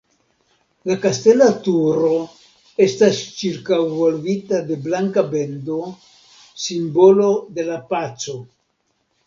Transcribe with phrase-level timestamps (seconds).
[0.91, 2.09] La kastela turo
[2.85, 5.79] estas ĉirkaŭvolvita de blanka bendo,
[6.67, 7.31] simbolo
[7.61, 8.39] de la paco.